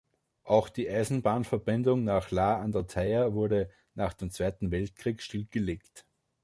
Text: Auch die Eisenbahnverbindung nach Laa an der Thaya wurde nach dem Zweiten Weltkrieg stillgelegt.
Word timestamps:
Auch 0.45 0.67
die 0.69 0.89
Eisenbahnverbindung 0.89 2.03
nach 2.03 2.31
Laa 2.31 2.59
an 2.63 2.71
der 2.71 2.87
Thaya 2.87 3.33
wurde 3.33 3.69
nach 3.93 4.15
dem 4.15 4.31
Zweiten 4.31 4.71
Weltkrieg 4.71 5.21
stillgelegt. 5.21 6.07